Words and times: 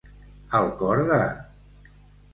Al 0.59 0.71
cor 0.81 1.03
de. 1.11 1.19